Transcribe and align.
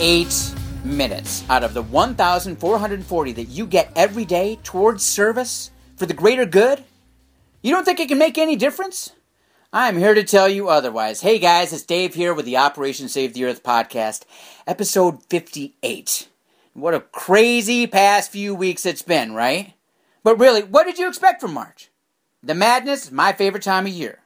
eight 0.00 0.54
minutes 0.82 1.44
out 1.50 1.62
of 1.62 1.74
the 1.74 1.82
1,440 1.82 3.32
that 3.32 3.44
you 3.44 3.66
get 3.66 3.92
every 3.94 4.24
day 4.24 4.58
towards 4.64 5.04
service 5.04 5.70
for 5.96 6.06
the 6.06 6.14
greater 6.14 6.46
good? 6.46 6.82
You 7.62 7.74
don't 7.74 7.84
think 7.84 8.00
it 8.00 8.08
can 8.08 8.18
make 8.18 8.38
any 8.38 8.56
difference? 8.56 9.12
I'm 9.72 9.98
here 9.98 10.14
to 10.14 10.24
tell 10.24 10.48
you 10.48 10.68
otherwise. 10.68 11.20
Hey 11.20 11.38
guys, 11.38 11.72
it's 11.72 11.84
Dave 11.84 12.14
here 12.14 12.32
with 12.32 12.46
the 12.46 12.56
Operation 12.56 13.08
Save 13.08 13.34
the 13.34 13.44
Earth 13.44 13.62
podcast, 13.62 14.24
episode 14.66 15.22
58. 15.24 16.28
What 16.72 16.94
a 16.94 17.00
crazy 17.00 17.86
past 17.86 18.32
few 18.32 18.54
weeks 18.54 18.86
it's 18.86 19.02
been, 19.02 19.34
right? 19.34 19.74
But 20.24 20.40
really, 20.40 20.62
what 20.62 20.84
did 20.84 20.98
you 20.98 21.08
expect 21.08 21.40
from 21.40 21.52
March? 21.52 21.90
The 22.42 22.54
madness 22.54 23.04
is 23.04 23.12
my 23.12 23.32
favorite 23.32 23.62
time 23.62 23.86
of 23.86 23.92
year. 23.92 24.20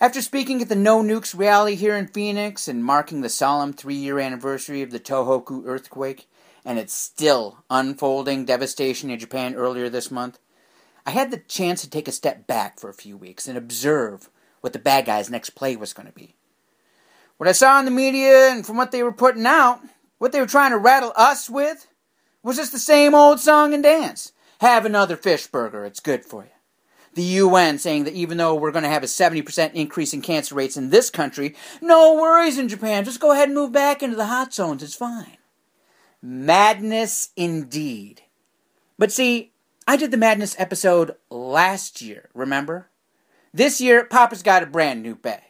After 0.00 0.22
speaking 0.22 0.62
at 0.62 0.68
the 0.68 0.76
No 0.76 1.02
Nukes 1.02 1.36
rally 1.36 1.74
here 1.74 1.96
in 1.96 2.06
Phoenix 2.06 2.68
and 2.68 2.84
marking 2.84 3.20
the 3.20 3.28
solemn 3.28 3.72
three 3.72 3.96
year 3.96 4.20
anniversary 4.20 4.80
of 4.80 4.92
the 4.92 5.00
Tohoku 5.00 5.66
earthquake 5.66 6.30
and 6.64 6.78
its 6.78 6.94
still 6.94 7.64
unfolding 7.68 8.44
devastation 8.44 9.10
in 9.10 9.18
Japan 9.18 9.56
earlier 9.56 9.88
this 9.88 10.08
month, 10.08 10.38
I 11.04 11.10
had 11.10 11.32
the 11.32 11.38
chance 11.38 11.80
to 11.80 11.90
take 11.90 12.06
a 12.06 12.12
step 12.12 12.46
back 12.46 12.78
for 12.78 12.88
a 12.88 12.94
few 12.94 13.16
weeks 13.16 13.48
and 13.48 13.58
observe 13.58 14.30
what 14.60 14.72
the 14.72 14.78
bad 14.78 15.04
guys' 15.04 15.30
next 15.30 15.50
play 15.50 15.74
was 15.74 15.92
going 15.92 16.06
to 16.06 16.14
be. 16.14 16.36
What 17.36 17.48
I 17.48 17.52
saw 17.52 17.80
in 17.80 17.84
the 17.84 17.90
media 17.90 18.50
and 18.50 18.64
from 18.64 18.76
what 18.76 18.92
they 18.92 19.02
were 19.02 19.12
putting 19.12 19.46
out, 19.46 19.80
what 20.18 20.30
they 20.30 20.38
were 20.38 20.46
trying 20.46 20.70
to 20.70 20.78
rattle 20.78 21.12
us 21.16 21.50
with, 21.50 21.88
was 22.44 22.56
just 22.56 22.70
the 22.70 22.78
same 22.78 23.16
old 23.16 23.40
song 23.40 23.74
and 23.74 23.82
dance. 23.82 24.30
Have 24.60 24.86
another 24.86 25.16
fish 25.16 25.48
burger, 25.48 25.84
it's 25.84 25.98
good 25.98 26.24
for 26.24 26.44
you 26.44 26.50
the 27.18 27.24
UN 27.24 27.78
saying 27.78 28.04
that 28.04 28.14
even 28.14 28.38
though 28.38 28.54
we're 28.54 28.70
going 28.70 28.84
to 28.84 28.88
have 28.88 29.02
a 29.02 29.06
70% 29.06 29.74
increase 29.74 30.14
in 30.14 30.22
cancer 30.22 30.54
rates 30.54 30.76
in 30.76 30.90
this 30.90 31.10
country, 31.10 31.56
no 31.82 32.14
worries 32.14 32.58
in 32.58 32.68
Japan. 32.68 33.04
Just 33.04 33.20
go 33.20 33.32
ahead 33.32 33.48
and 33.48 33.56
move 33.56 33.72
back 33.72 34.02
into 34.02 34.16
the 34.16 34.26
hot 34.26 34.54
zones. 34.54 34.82
It's 34.82 34.94
fine. 34.94 35.36
Madness 36.22 37.30
indeed. 37.36 38.22
But 38.98 39.10
see, 39.10 39.52
I 39.86 39.96
did 39.96 40.12
the 40.12 40.16
madness 40.16 40.54
episode 40.58 41.16
last 41.28 42.00
year, 42.00 42.28
remember? 42.34 42.88
This 43.52 43.80
year, 43.80 44.04
Papa's 44.04 44.42
got 44.44 44.62
a 44.62 44.66
brand 44.66 45.02
new 45.02 45.16
bag. 45.16 45.42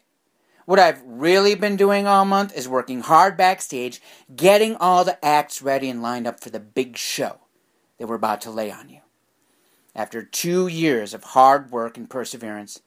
What 0.64 0.78
I've 0.78 1.02
really 1.04 1.54
been 1.54 1.76
doing 1.76 2.06
all 2.06 2.24
month 2.24 2.56
is 2.56 2.66
working 2.66 3.00
hard 3.00 3.36
backstage, 3.36 4.00
getting 4.34 4.74
all 4.76 5.04
the 5.04 5.22
acts 5.24 5.60
ready 5.60 5.90
and 5.90 6.02
lined 6.02 6.26
up 6.26 6.40
for 6.40 6.48
the 6.50 6.60
big 6.60 6.96
show 6.96 7.40
that 7.98 8.06
we're 8.06 8.14
about 8.14 8.40
to 8.42 8.50
lay 8.50 8.70
on 8.70 8.88
you. 8.88 9.00
After 9.98 10.22
two 10.22 10.68
years 10.68 11.12
of 11.12 11.24
hard 11.24 11.72
work 11.72 11.96
and 11.96 12.08
perseverance, 12.08 12.82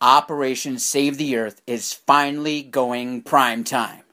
Operation 0.00 0.78
Save 0.78 1.18
the 1.18 1.36
Earth 1.36 1.60
is 1.66 1.92
finally 1.92 2.62
going 2.62 3.20
prime 3.20 3.64
time. 3.64 4.04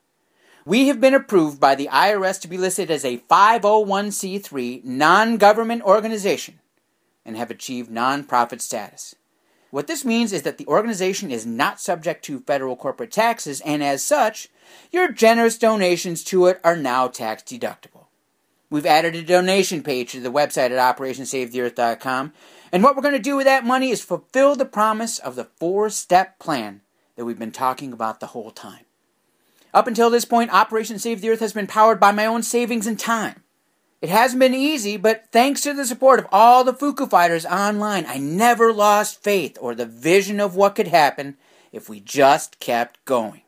We 0.66 0.89
have 0.89 0.99
been 0.99 1.13
approved 1.13 1.61
by 1.61 1.75
the 1.75 1.88
IRS 1.88 2.41
to 2.41 2.49
be 2.49 2.57
listed 2.57 2.91
as 2.91 3.05
a 3.05 3.19
501c3 3.19 4.83
non 4.83 5.38
government 5.38 5.83
organization 5.83 6.59
and 7.23 7.38
have 7.38 7.52
achieved 7.52 7.89
nonprofit 7.89 8.59
status. 8.59 9.16
What 9.69 9.88
this 9.88 10.03
means 10.03 10.33
is 10.33 10.41
that 10.41 10.57
the 10.57 10.67
organization 10.67 11.31
is 11.31 11.45
not 11.45 11.79
subject 11.79 12.25
to 12.25 12.41
federal 12.41 12.75
corporate 12.75 13.11
taxes, 13.11 13.61
and 13.61 13.81
as 13.81 14.03
such, 14.03 14.49
your 14.91 15.09
generous 15.09 15.57
donations 15.57 16.22
to 16.25 16.47
it 16.47 16.59
are 16.66 16.75
now 16.75 17.07
tax 17.07 17.44
deductible. 17.44 18.00
We've 18.72 18.86
added 18.86 19.16
a 19.16 19.22
donation 19.22 19.83
page 19.83 20.14
to 20.14 20.22
the 20.22 20.31
website 20.31 20.72
at 20.72 20.97
OperationSaveTheEarth.com. 20.97 22.31
And 22.72 22.81
what 22.81 22.95
we're 22.95 23.01
going 23.01 23.13
to 23.13 23.19
do 23.19 23.35
with 23.35 23.45
that 23.45 23.66
money 23.66 23.90
is 23.90 24.01
fulfill 24.01 24.56
the 24.56 24.66
promise 24.66 25.19
of 25.19 25.35
the 25.35 25.44
four 25.44 25.90
step 25.90 26.40
plan 26.40 26.79
that 27.18 27.25
we've 27.25 27.38
been 27.38 27.51
talking 27.51 27.91
about 27.91 28.22
the 28.22 28.28
whole 28.28 28.50
time. 28.50 28.85
Up 29.73 29.88
until 29.88 30.09
this 30.09 30.23
point, 30.23 30.53
Operation 30.53 31.00
Save 31.00 31.19
the 31.19 31.29
Earth 31.29 31.41
has 31.41 31.51
been 31.51 31.68
powered 31.68 32.00
by 32.00 32.13
my 32.13 32.25
own 32.25 32.44
savings 32.44 32.88
and 32.88 32.97
time. 32.97 33.44
It 34.01 34.09
hasn't 34.09 34.40
been 34.40 34.56
easy, 34.56 34.95
but 34.95 35.25
thanks 35.31 35.62
to 35.62 35.74
the 35.74 35.85
support 35.85 36.19
of 36.19 36.28
all 36.31 36.63
the 36.63 36.74
Fuku 36.74 37.07
fighters 37.07 37.45
online, 37.45 38.06
I 38.07 38.18
never 38.18 38.72
lost 38.72 39.22
faith 39.22 39.57
or 39.59 39.75
the 39.75 39.85
vision 39.85 40.40
of 40.40 40.56
what 40.56 40.75
could 40.75 40.88
happen 40.88 41.35
if 41.74 41.90
we 41.90 42.00
just 42.00 42.59
kept 42.59 43.03
going. 43.03 43.41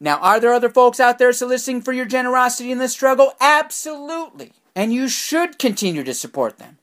Now, 0.00 0.18
are 0.18 0.38
there 0.38 0.52
other 0.52 0.68
folks 0.68 1.00
out 1.00 1.18
there 1.18 1.32
soliciting 1.32 1.82
for 1.82 1.92
your 1.92 2.04
generosity 2.04 2.70
in 2.70 2.78
this 2.78 2.92
struggle? 2.92 3.32
Absolutely. 3.40 4.52
And 4.78 4.92
you 4.92 5.08
should 5.08 5.58
continue 5.58 6.04
to 6.04 6.14
support 6.14 6.58
them. 6.58 6.78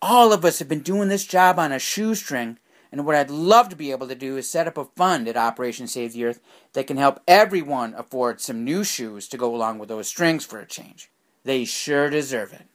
All 0.00 0.32
of 0.32 0.42
us 0.42 0.58
have 0.58 0.68
been 0.68 0.80
doing 0.80 1.10
this 1.10 1.26
job 1.26 1.58
on 1.58 1.70
a 1.70 1.78
shoestring, 1.78 2.58
and 2.90 3.04
what 3.04 3.14
I'd 3.14 3.28
love 3.28 3.68
to 3.68 3.76
be 3.76 3.90
able 3.90 4.08
to 4.08 4.14
do 4.14 4.38
is 4.38 4.48
set 4.48 4.66
up 4.66 4.78
a 4.78 4.86
fund 4.86 5.28
at 5.28 5.36
Operation 5.36 5.86
Save 5.86 6.14
the 6.14 6.24
Earth 6.24 6.40
that 6.72 6.86
can 6.86 6.96
help 6.96 7.20
everyone 7.28 7.92
afford 7.92 8.40
some 8.40 8.64
new 8.64 8.84
shoes 8.84 9.28
to 9.28 9.36
go 9.36 9.54
along 9.54 9.78
with 9.78 9.90
those 9.90 10.08
strings 10.08 10.46
for 10.46 10.60
a 10.60 10.66
change. 10.66 11.10
They 11.44 11.66
sure 11.66 12.08
deserve 12.08 12.54
it. 12.54 12.68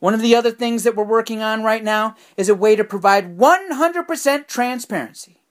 One 0.00 0.14
of 0.14 0.20
the 0.20 0.34
other 0.34 0.50
things 0.50 0.82
that 0.82 0.96
we're 0.96 1.04
working 1.04 1.40
on 1.40 1.62
right 1.62 1.84
now 1.84 2.16
is 2.36 2.48
a 2.48 2.56
way 2.56 2.74
to 2.74 2.82
provide 2.82 3.38
100% 3.38 4.48
transparency. 4.48 5.42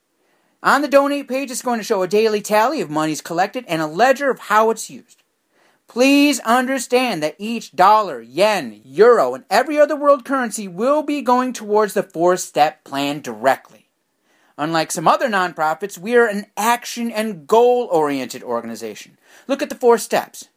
On 0.62 0.81
the 0.81 0.90
donate 0.90 1.29
page, 1.29 1.51
it's 1.51 1.62
going 1.62 1.79
to 1.79 1.85
show 1.85 2.03
a 2.03 2.07
daily 2.09 2.41
tally 2.41 2.81
of 2.81 2.90
monies 2.90 3.22
collected 3.22 3.63
and 3.66 3.81
a 3.81 3.88
ledger 3.88 4.29
of 4.29 4.40
how 4.40 4.72
it's 4.72 4.90
used. 4.90 5.24
Please 5.88 6.40
understand 6.41 7.22
that 7.23 7.35
each 7.38 7.75
dollar, 7.75 8.19
yen, 8.22 8.81
euro, 8.84 9.34
and 9.34 9.46
every 9.50 9.79
other 9.79 9.96
world 9.96 10.25
currency 10.25 10.68
will 10.68 11.03
be 11.03 11.22
going 11.22 11.53
towards 11.53 11.94
the 11.94 12.03
four 12.03 12.38
step 12.38 12.84
plan 12.84 13.22
directly. 13.22 13.90
Unlike 14.57 14.91
some 14.91 15.07
other 15.07 15.28
nonprofits, 15.29 15.97
we 15.97 16.16
are 16.16 16.28
an 16.28 16.47
action 16.56 17.12
and 17.12 17.45
goal 17.45 17.88
oriented 17.91 18.41
organization. 18.41 19.18
Look 19.47 19.62
at 19.62 19.69
the 19.69 19.75
four 19.75 19.97
steps 19.97 20.50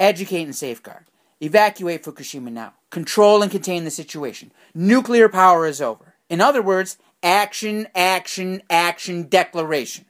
educate 0.00 0.42
and 0.42 0.56
safeguard, 0.56 1.04
evacuate 1.40 2.02
Fukushima 2.02 2.50
now, 2.50 2.74
control 2.90 3.42
and 3.42 3.50
contain 3.50 3.84
the 3.84 3.90
situation, 3.90 4.52
nuclear 4.74 5.28
power 5.28 5.66
is 5.66 5.80
over. 5.80 6.14
In 6.28 6.40
other 6.40 6.62
words, 6.62 6.98
action, 7.22 7.86
action, 7.94 8.62
action 8.68 9.28
declaration. 9.28 10.06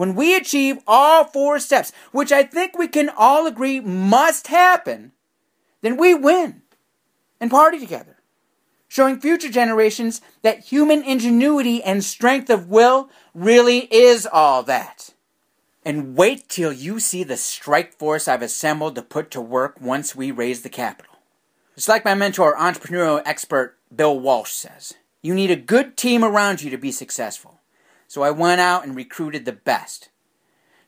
When 0.00 0.14
we 0.14 0.34
achieve 0.34 0.78
all 0.86 1.24
four 1.24 1.58
steps, 1.58 1.92
which 2.10 2.32
I 2.32 2.42
think 2.42 2.78
we 2.78 2.88
can 2.88 3.10
all 3.10 3.46
agree 3.46 3.80
must 3.80 4.46
happen, 4.46 5.12
then 5.82 5.98
we 5.98 6.14
win 6.14 6.62
and 7.38 7.50
party 7.50 7.78
together, 7.78 8.16
showing 8.88 9.20
future 9.20 9.50
generations 9.50 10.22
that 10.40 10.60
human 10.60 11.02
ingenuity 11.02 11.82
and 11.82 12.02
strength 12.02 12.48
of 12.48 12.70
will 12.70 13.10
really 13.34 13.80
is 13.94 14.24
all 14.24 14.62
that. 14.62 15.12
And 15.84 16.16
wait 16.16 16.48
till 16.48 16.72
you 16.72 16.98
see 16.98 17.22
the 17.22 17.36
strike 17.36 17.92
force 17.92 18.26
I've 18.26 18.40
assembled 18.40 18.94
to 18.94 19.02
put 19.02 19.30
to 19.32 19.40
work 19.42 19.82
once 19.82 20.16
we 20.16 20.30
raise 20.30 20.62
the 20.62 20.70
capital. 20.70 21.16
It's 21.76 21.88
like 21.88 22.06
my 22.06 22.14
mentor, 22.14 22.56
entrepreneurial 22.56 23.20
expert 23.26 23.76
Bill 23.94 24.18
Walsh 24.18 24.52
says. 24.52 24.94
You 25.20 25.34
need 25.34 25.50
a 25.50 25.56
good 25.56 25.98
team 25.98 26.24
around 26.24 26.62
you 26.62 26.70
to 26.70 26.78
be 26.78 26.90
successful. 26.90 27.59
So 28.10 28.24
I 28.24 28.32
went 28.32 28.60
out 28.60 28.82
and 28.82 28.96
recruited 28.96 29.44
the 29.44 29.52
best. 29.52 30.08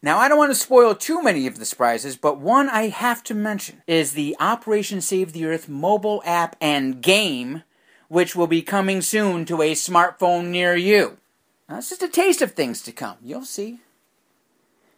Now, 0.03 0.19
I 0.19 0.27
don't 0.27 0.38
want 0.38 0.50
to 0.50 0.59
spoil 0.59 0.97
too 0.97 1.22
many 1.22 1.47
of 1.47 1.56
the 1.56 1.65
surprises, 1.65 2.16
but 2.16 2.41
one 2.41 2.69
I 2.69 2.88
have 2.88 3.22
to 3.22 3.33
mention 3.33 3.81
is 3.87 4.15
the 4.15 4.34
Operation 4.41 5.00
Save 5.00 5.33
the 5.33 5.47
Earth 5.47 5.69
mobile 5.69 6.21
app 6.27 6.56
and 6.60 7.00
game, 7.00 7.62
which 8.09 8.34
will 8.34 8.49
be 8.49 8.60
coming 8.60 9.00
soon 9.00 9.44
to 9.44 9.62
a 9.62 9.75
smartphone 9.75 10.47
near 10.47 10.75
you. 10.75 11.19
Now, 11.69 11.77
that's 11.77 11.91
just 11.91 12.03
a 12.03 12.09
taste 12.09 12.43
of 12.43 12.55
things 12.55 12.83
to 12.83 12.91
come. 12.91 13.19
You'll 13.22 13.44
see. 13.44 13.78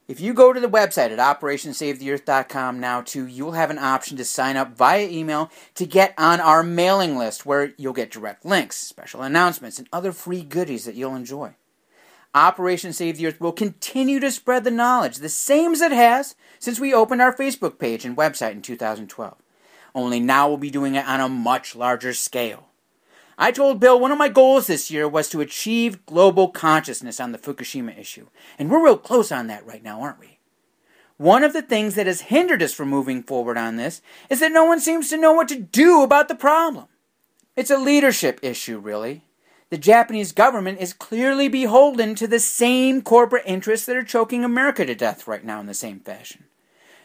If 0.08 0.18
you 0.18 0.32
go 0.32 0.54
to 0.54 0.60
the 0.60 0.66
website 0.66 1.10
at 1.10 1.18
operationsavetheearth.com 1.18 2.80
now 2.80 3.02
too, 3.02 3.26
you'll 3.26 3.52
have 3.52 3.68
an 3.68 3.78
option 3.78 4.16
to 4.16 4.24
sign 4.24 4.56
up 4.56 4.74
via 4.78 5.06
email 5.06 5.50
to 5.74 5.84
get 5.84 6.14
on 6.16 6.40
our 6.40 6.62
mailing 6.62 7.18
list 7.18 7.44
where 7.44 7.74
you'll 7.76 7.92
get 7.92 8.10
direct 8.10 8.46
links, 8.46 8.76
special 8.76 9.20
announcements, 9.20 9.78
and 9.78 9.88
other 9.92 10.12
free 10.12 10.42
goodies 10.42 10.86
that 10.86 10.94
you'll 10.94 11.14
enjoy. 11.14 11.54
Operation 12.34 12.92
Save 12.92 13.16
the 13.16 13.28
Earth 13.28 13.40
will 13.40 13.52
continue 13.52 14.18
to 14.18 14.30
spread 14.30 14.64
the 14.64 14.70
knowledge, 14.70 15.18
the 15.18 15.28
same 15.28 15.72
as 15.72 15.80
it 15.80 15.92
has 15.92 16.34
since 16.58 16.80
we 16.80 16.92
opened 16.92 17.22
our 17.22 17.34
Facebook 17.34 17.78
page 17.78 18.04
and 18.04 18.16
website 18.16 18.52
in 18.52 18.62
2012. 18.62 19.36
Only 19.94 20.18
now 20.18 20.48
we'll 20.48 20.56
be 20.56 20.70
doing 20.70 20.96
it 20.96 21.06
on 21.06 21.20
a 21.20 21.28
much 21.28 21.76
larger 21.76 22.12
scale. 22.12 22.68
I 23.38 23.52
told 23.52 23.80
Bill 23.80 23.98
one 23.98 24.10
of 24.10 24.18
my 24.18 24.28
goals 24.28 24.66
this 24.66 24.90
year 24.90 25.08
was 25.08 25.28
to 25.28 25.40
achieve 25.40 26.04
global 26.06 26.48
consciousness 26.48 27.20
on 27.20 27.32
the 27.32 27.38
Fukushima 27.38 27.96
issue, 27.98 28.26
and 28.58 28.70
we're 28.70 28.84
real 28.84 28.98
close 28.98 29.30
on 29.30 29.46
that 29.46 29.66
right 29.66 29.82
now, 29.82 30.00
aren't 30.00 30.20
we? 30.20 30.38
One 31.16 31.44
of 31.44 31.52
the 31.52 31.62
things 31.62 31.94
that 31.94 32.08
has 32.08 32.22
hindered 32.22 32.62
us 32.62 32.72
from 32.72 32.88
moving 32.88 33.22
forward 33.22 33.56
on 33.56 33.76
this 33.76 34.02
is 34.28 34.40
that 34.40 34.50
no 34.50 34.64
one 34.64 34.80
seems 34.80 35.08
to 35.10 35.16
know 35.16 35.32
what 35.32 35.46
to 35.48 35.58
do 35.58 36.02
about 36.02 36.26
the 36.26 36.34
problem. 36.34 36.86
It's 37.54 37.70
a 37.70 37.78
leadership 37.78 38.40
issue, 38.42 38.78
really. 38.78 39.22
The 39.74 39.78
Japanese 39.78 40.30
government 40.30 40.78
is 40.78 40.92
clearly 40.92 41.48
beholden 41.48 42.14
to 42.14 42.28
the 42.28 42.38
same 42.38 43.02
corporate 43.02 43.42
interests 43.44 43.86
that 43.86 43.96
are 43.96 44.04
choking 44.04 44.44
America 44.44 44.86
to 44.86 44.94
death 44.94 45.26
right 45.26 45.42
now 45.44 45.58
in 45.58 45.66
the 45.66 45.74
same 45.74 45.98
fashion. 45.98 46.44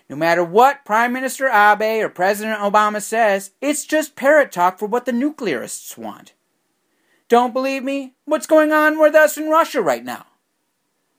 No 0.08 0.16
matter 0.16 0.44
what 0.44 0.86
Prime 0.86 1.12
Minister 1.12 1.48
Abe 1.48 2.04
or 2.04 2.10
President 2.10 2.60
Obama 2.60 3.02
says, 3.02 3.54
it's 3.60 3.86
just 3.88 4.16
parrot 4.16 4.52
talk 4.52 4.78
for 4.78 4.86
what 4.86 5.06
the 5.08 5.12
nuclearists 5.12 5.98
want. 5.98 6.34
Don't 7.28 7.56
believe 7.56 7.84
me? 7.84 8.14
What's 8.26 8.46
going 8.46 8.72
on 8.72 9.00
with 9.00 9.16
us 9.16 9.36
in 9.36 9.50
Russia 9.50 9.82
right 9.82 10.06
now? 10.06 10.28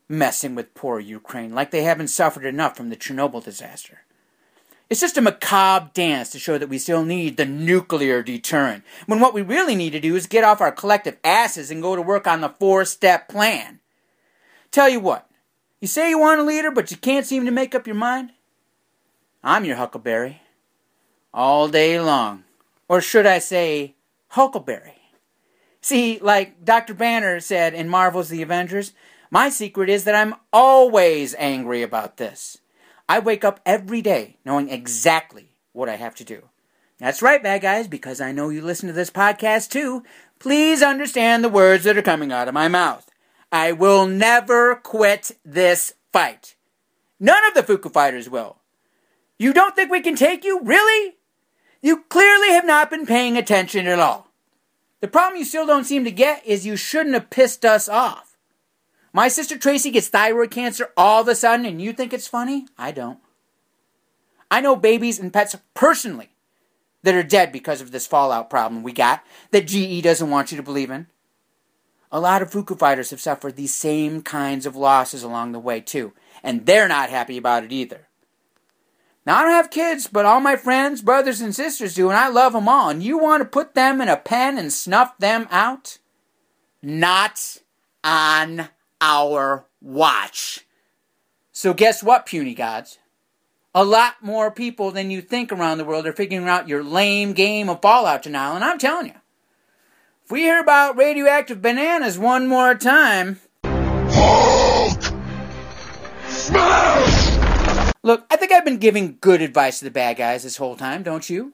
Messing 0.09 0.55
with 0.55 0.75
poor 0.75 1.01
Ukraine 1.01 1.53
like 1.53 1.73
they 1.73 1.83
haven't 1.83 2.11
suffered 2.11 2.45
enough 2.45 2.77
from 2.77 2.91
the 2.91 2.97
Chernobyl 2.97 3.43
disaster. 3.43 4.03
It's 4.91 5.01
just 5.01 5.17
a 5.17 5.23
macabre 5.23 5.93
dance 5.95 6.31
to 6.31 6.41
show 6.41 6.59
that 6.59 6.69
we 6.69 6.77
still 6.77 7.05
need 7.05 7.37
the 7.37 7.47
nuclear 7.47 8.25
deterrent, 8.25 8.83
when 9.07 9.21
what 9.21 9.33
we 9.33 9.41
really 9.41 9.77
need 9.77 9.91
to 9.91 10.01
do 10.01 10.17
is 10.17 10.27
get 10.27 10.43
off 10.43 10.61
our 10.61 10.73
collective 10.73 11.17
asses 11.23 11.71
and 11.71 11.81
go 11.81 11.95
to 11.95 12.03
work 12.03 12.27
on 12.27 12.41
the 12.41 12.49
four 12.49 12.85
step 12.85 13.29
plan. 13.29 13.79
Tell 14.73 14.89
you 14.89 14.99
what, 14.99 15.31
you 15.81 15.87
say 15.87 16.11
you 16.11 16.19
want 16.19 16.41
a 16.41 16.45
leader, 16.45 16.73
but 16.73 16.91
you 16.91 16.97
can't 16.97 17.25
seem 17.25 17.45
to 17.45 17.53
make 17.53 17.73
up 17.73 17.87
your 17.87 17.95
mind? 17.95 18.33
I'm 19.45 19.65
your 19.65 19.77
Huckleberry. 19.77 20.43
All 21.33 21.69
day 21.69 22.01
long. 22.01 22.43
Or 22.89 23.01
should 23.01 23.27
I 23.27 23.39
say, 23.39 23.95
Huckleberry? 24.31 24.99
See, 25.81 26.19
like 26.19 26.65
Dr. 26.65 26.95
Banner 26.95 27.39
said 27.39 27.75
in 27.75 27.89
Marvel's 27.89 28.29
The 28.29 28.43
Avengers, 28.43 28.93
my 29.31 29.49
secret 29.51 29.89
is 29.89 30.03
that 30.03 30.17
I'm 30.17 30.35
always 30.53 31.37
angry 31.39 31.83
about 31.83 32.17
this. 32.17 32.59
I 33.11 33.19
wake 33.19 33.45
up 33.45 33.59
every 33.67 34.03
day 34.03 34.37
knowing 34.45 34.71
exactly 34.71 35.57
what 35.73 35.89
I 35.89 35.97
have 35.97 36.15
to 36.15 36.25
do. 36.25 36.49
That's 36.99 37.23
right, 37.23 37.43
bad 37.43 37.61
guys, 37.61 37.89
because 37.89 38.21
I 38.21 38.31
know 38.31 38.51
you 38.51 38.63
listen 38.63 38.87
to 38.87 38.93
this 38.93 39.11
podcast 39.11 39.71
too. 39.71 40.05
Please 40.39 40.81
understand 40.81 41.43
the 41.43 41.49
words 41.49 41.83
that 41.83 41.99
are 41.99 42.03
coming 42.03 42.31
out 42.31 42.47
of 42.47 42.55
my 42.55 42.69
mouth. 42.69 43.11
I 43.51 43.73
will 43.73 44.07
never 44.07 44.77
quit 44.77 45.33
this 45.45 45.95
fight. 46.13 46.55
None 47.19 47.45
of 47.49 47.55
the 47.55 47.65
Fuku 47.65 47.89
fighters 47.89 48.31
will. 48.31 48.59
You 49.41 49.53
don't 49.53 49.75
think 49.75 49.91
we 49.91 50.03
can 50.03 50.15
take 50.15 50.45
you? 50.45 50.61
Really? 50.61 51.17
You 51.83 52.05
clearly 52.11 52.51
have 52.51 52.65
not 52.65 52.91
been 52.91 53.07
paying 53.07 53.37
attention 53.37 53.89
at 53.89 53.99
all. 53.99 54.29
The 55.01 55.09
problem 55.09 55.37
you 55.37 55.45
still 55.45 55.67
don't 55.67 55.83
seem 55.83 56.05
to 56.05 56.13
get 56.13 56.47
is 56.47 56.65
you 56.65 56.77
shouldn't 56.77 57.15
have 57.15 57.29
pissed 57.29 57.65
us 57.65 57.89
off. 57.89 58.30
My 59.13 59.29
sister 59.29 59.59
Tracy 59.59 59.91
gets 59.91 60.09
thyroid 60.09 60.51
cancer 60.51 60.91
all 60.97 61.23
of 61.23 61.29
a 61.29 61.35
sudden, 61.35 61.67
and 61.67 61.83
you 61.83 61.93
think 61.93 62.13
it's 62.13 62.29
funny? 62.29 62.67
I 62.79 62.93
don't. 62.93 63.19
I 64.51 64.61
know 64.61 64.77
babies 64.77 65.19
and 65.19 65.33
pets 65.33 65.57
personally 65.75 66.31
that 67.03 67.15
are 67.15 67.23
dead 67.23 67.53
because 67.53 67.81
of 67.81 67.93
this 67.93 68.07
fallout 68.07 68.51
problem 68.51 68.83
we 68.83 68.93
got 68.93 69.25
that 69.51 69.67
GE 69.67 70.03
doesn't 70.03 70.31
want 70.31 70.51
you 70.51 70.57
to 70.57 70.63
believe 70.63 70.91
in. 70.91 71.07
A 72.13 72.21
lot 72.21 72.43
of 72.43 72.51
Fuku 72.51 72.75
fighters 72.75 73.11
have 73.11 73.21
suffered 73.21 73.55
these 73.55 73.75
same 73.75 74.23
kinds 74.23 74.67
of 74.67 74.75
losses 74.75 75.23
along 75.23 75.53
the 75.53 75.61
way, 75.61 75.81
too, 75.81 76.13
and 76.43 76.67
they're 76.67 76.89
not 76.89 77.11
happy 77.11 77.39
about 77.39 77.65
it 77.65 77.73
either. 77.73 78.09
Now, 79.27 79.39
I 79.39 79.43
don't 79.43 79.53
have 79.53 79.71
kids, 79.71 80.09
but 80.09 80.25
all 80.25 80.41
my 80.41 80.57
friends, 80.57 81.03
brothers, 81.03 81.41
and 81.41 81.55
sisters 81.55 81.95
do, 81.95 82.09
and 82.09 82.19
I 82.19 82.29
love 82.29 82.53
them 82.53 82.69
all. 82.69 82.89
And 82.89 83.03
you 83.03 83.19
want 83.19 83.43
to 83.43 83.49
put 83.49 83.75
them 83.75 84.01
in 84.01 84.09
a 84.09 84.17
pen 84.17 84.59
and 84.59 84.73
snuff 84.73 85.17
them 85.19 85.47
out? 85.51 85.99
Not 86.83 87.59
on 88.03 88.71
our 89.01 89.67
watch. 89.81 90.67
So, 91.53 91.75
guess 91.75 92.03
what, 92.03 92.27
puny 92.27 92.55
gods? 92.55 92.99
A 93.75 93.85
lot 93.85 94.17
more 94.23 94.51
people 94.51 94.91
than 94.91 95.11
you 95.11 95.21
think 95.21 95.53
around 95.53 95.79
the 95.79 95.85
world 95.85 96.07
are 96.07 96.13
figuring 96.13 96.49
out 96.49 96.69
your 96.69 96.83
lame 96.83 97.33
game 97.33 97.69
of 97.69 97.81
Fallout 97.81 98.23
denial, 98.23 98.57
and 98.57 98.65
I'm 98.65 98.79
telling 98.79 99.07
you, 99.07 99.15
if 100.25 100.31
we 100.31 100.41
hear 100.41 100.61
about 100.61 100.97
radioactive 100.97 101.63
bananas 101.63 102.19
one 102.19 102.49
more 102.49 102.75
time. 102.75 103.41
Hulk! 103.65 105.01
Smash! 106.29 107.95
Look, 108.03 108.27
I 108.31 108.37
think 108.37 108.51
I've 108.51 108.65
been 108.65 108.79
giving 108.79 109.19
good 109.21 109.43
advice 109.43 109.79
to 109.79 109.85
the 109.85 109.91
bad 109.91 110.17
guys 110.17 110.43
this 110.43 110.57
whole 110.57 110.75
time, 110.75 111.03
don't 111.03 111.29
you? 111.29 111.53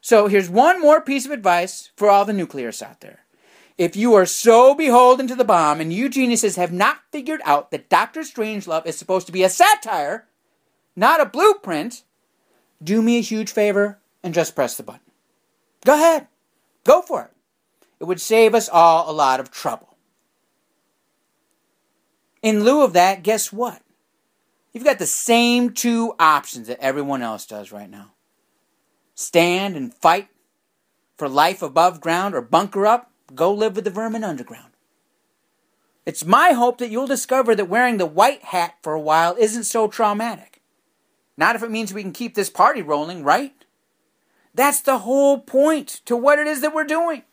So 0.00 0.28
here's 0.28 0.48
one 0.48 0.80
more 0.80 1.00
piece 1.00 1.26
of 1.26 1.32
advice 1.32 1.90
for 1.96 2.08
all 2.08 2.24
the 2.24 2.32
nuclearists 2.32 2.82
out 2.82 3.00
there. 3.00 3.25
If 3.78 3.94
you 3.94 4.14
are 4.14 4.24
so 4.24 4.74
beholden 4.74 5.26
to 5.28 5.34
the 5.34 5.44
bomb 5.44 5.80
and 5.80 5.92
you 5.92 6.08
geniuses 6.08 6.56
have 6.56 6.72
not 6.72 7.02
figured 7.12 7.42
out 7.44 7.70
that 7.70 7.90
Doctor 7.90 8.20
Strangelove 8.20 8.86
is 8.86 8.96
supposed 8.96 9.26
to 9.26 9.32
be 9.32 9.42
a 9.42 9.50
satire, 9.50 10.28
not 10.94 11.20
a 11.20 11.26
blueprint, 11.26 12.02
do 12.82 13.02
me 13.02 13.18
a 13.18 13.22
huge 13.22 13.52
favor 13.52 13.98
and 14.22 14.32
just 14.32 14.54
press 14.54 14.76
the 14.76 14.82
button. 14.82 15.12
Go 15.84 15.94
ahead. 15.94 16.28
Go 16.84 17.02
for 17.02 17.24
it. 17.24 17.30
It 18.00 18.04
would 18.04 18.20
save 18.20 18.54
us 18.54 18.68
all 18.68 19.10
a 19.10 19.12
lot 19.12 19.40
of 19.40 19.50
trouble. 19.50 19.96
In 22.42 22.64
lieu 22.64 22.82
of 22.82 22.94
that, 22.94 23.22
guess 23.22 23.52
what? 23.52 23.82
You've 24.72 24.84
got 24.84 24.98
the 24.98 25.06
same 25.06 25.72
two 25.72 26.14
options 26.18 26.68
that 26.68 26.80
everyone 26.80 27.22
else 27.22 27.46
does 27.46 27.72
right 27.72 27.90
now 27.90 28.12
stand 29.14 29.76
and 29.76 29.94
fight 29.94 30.28
for 31.16 31.28
life 31.28 31.62
above 31.62 32.02
ground 32.02 32.34
or 32.34 32.42
bunker 32.42 32.86
up 32.86 33.10
Go 33.34 33.52
live 33.52 33.76
with 33.76 33.84
the 33.84 33.90
vermin 33.90 34.24
underground. 34.24 34.72
It's 36.04 36.24
my 36.24 36.52
hope 36.52 36.78
that 36.78 36.90
you'll 36.90 37.08
discover 37.08 37.54
that 37.56 37.68
wearing 37.68 37.96
the 37.96 38.06
white 38.06 38.44
hat 38.44 38.76
for 38.82 38.94
a 38.94 39.00
while 39.00 39.34
isn't 39.38 39.64
so 39.64 39.88
traumatic. 39.88 40.62
Not 41.36 41.56
if 41.56 41.62
it 41.62 41.70
means 41.70 41.92
we 41.92 42.02
can 42.02 42.12
keep 42.12 42.34
this 42.34 42.48
party 42.48 42.80
rolling, 42.80 43.24
right? 43.24 43.52
That's 44.54 44.80
the 44.80 44.98
whole 44.98 45.40
point 45.40 46.00
to 46.06 46.16
what 46.16 46.38
it 46.38 46.46
is 46.46 46.60
that 46.60 46.72
we're 46.72 46.84
doing. 46.84 47.24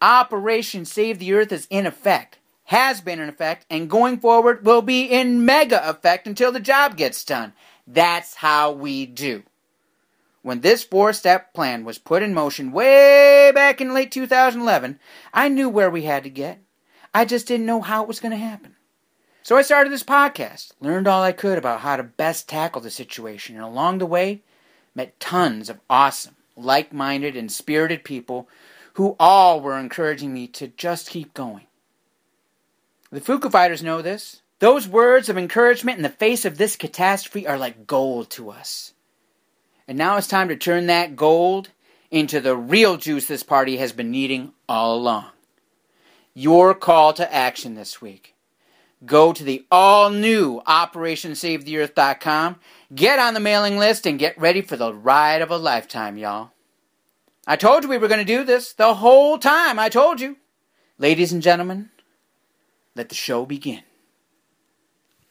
Operation 0.00 0.84
Save 0.84 1.18
the 1.18 1.32
Earth 1.34 1.52
is 1.52 1.68
in 1.70 1.86
effect, 1.86 2.38
has 2.64 3.00
been 3.00 3.20
in 3.20 3.28
effect, 3.28 3.64
and 3.70 3.88
going 3.88 4.18
forward 4.18 4.64
will 4.64 4.82
be 4.82 5.04
in 5.04 5.44
mega 5.44 5.88
effect 5.88 6.26
until 6.26 6.50
the 6.50 6.60
job 6.60 6.96
gets 6.96 7.24
done. 7.24 7.52
That's 7.86 8.36
how 8.36 8.72
we 8.72 9.06
do. 9.06 9.44
When 10.46 10.60
this 10.60 10.84
four 10.84 11.12
step 11.12 11.54
plan 11.54 11.84
was 11.84 11.98
put 11.98 12.22
in 12.22 12.32
motion 12.32 12.70
way 12.70 13.50
back 13.52 13.80
in 13.80 13.92
late 13.92 14.12
2011, 14.12 15.00
I 15.34 15.48
knew 15.48 15.68
where 15.68 15.90
we 15.90 16.02
had 16.02 16.22
to 16.22 16.30
get. 16.30 16.60
I 17.12 17.24
just 17.24 17.48
didn't 17.48 17.66
know 17.66 17.80
how 17.80 18.04
it 18.04 18.06
was 18.06 18.20
going 18.20 18.30
to 18.30 18.36
happen. 18.36 18.76
So 19.42 19.56
I 19.56 19.62
started 19.62 19.92
this 19.92 20.04
podcast, 20.04 20.70
learned 20.80 21.08
all 21.08 21.20
I 21.20 21.32
could 21.32 21.58
about 21.58 21.80
how 21.80 21.96
to 21.96 22.04
best 22.04 22.48
tackle 22.48 22.80
the 22.80 22.92
situation, 22.92 23.56
and 23.56 23.64
along 23.64 23.98
the 23.98 24.06
way, 24.06 24.42
met 24.94 25.18
tons 25.18 25.68
of 25.68 25.80
awesome, 25.90 26.36
like 26.56 26.92
minded, 26.92 27.36
and 27.36 27.50
spirited 27.50 28.04
people 28.04 28.48
who 28.92 29.16
all 29.18 29.60
were 29.60 29.76
encouraging 29.76 30.32
me 30.32 30.46
to 30.46 30.68
just 30.68 31.10
keep 31.10 31.34
going. 31.34 31.66
The 33.10 33.20
Fuku 33.20 33.50
fighters 33.50 33.82
know 33.82 34.00
this. 34.00 34.42
Those 34.60 34.86
words 34.86 35.28
of 35.28 35.36
encouragement 35.36 35.96
in 35.96 36.04
the 36.04 36.08
face 36.08 36.44
of 36.44 36.56
this 36.56 36.76
catastrophe 36.76 37.48
are 37.48 37.58
like 37.58 37.88
gold 37.88 38.30
to 38.30 38.50
us. 38.50 38.92
And 39.88 39.96
now 39.96 40.16
it's 40.16 40.26
time 40.26 40.48
to 40.48 40.56
turn 40.56 40.86
that 40.86 41.16
gold 41.16 41.70
into 42.10 42.40
the 42.40 42.56
real 42.56 42.96
juice 42.96 43.26
this 43.26 43.42
party 43.42 43.76
has 43.76 43.92
been 43.92 44.10
needing 44.10 44.52
all 44.68 44.96
along. 44.96 45.26
Your 46.34 46.74
call 46.74 47.12
to 47.14 47.32
action 47.32 47.74
this 47.74 48.00
week. 48.00 48.34
Go 49.04 49.32
to 49.32 49.44
the 49.44 49.64
all 49.70 50.10
new 50.10 50.60
OperationSaveTheEarth.com, 50.66 52.56
get 52.94 53.18
on 53.18 53.34
the 53.34 53.40
mailing 53.40 53.78
list, 53.78 54.06
and 54.06 54.18
get 54.18 54.38
ready 54.38 54.62
for 54.62 54.76
the 54.76 54.92
ride 54.92 55.42
of 55.42 55.50
a 55.50 55.56
lifetime, 55.58 56.16
y'all. 56.16 56.50
I 57.46 57.56
told 57.56 57.84
you 57.84 57.88
we 57.88 57.98
were 57.98 58.08
going 58.08 58.24
to 58.24 58.24
do 58.24 58.42
this 58.42 58.72
the 58.72 58.94
whole 58.94 59.38
time. 59.38 59.78
I 59.78 59.88
told 59.88 60.20
you. 60.20 60.36
Ladies 60.98 61.30
and 61.30 61.42
gentlemen, 61.42 61.90
let 62.94 63.10
the 63.10 63.14
show 63.14 63.44
begin. 63.44 63.82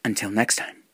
Until 0.04 0.30
next 0.30 0.56
time. 0.56 0.84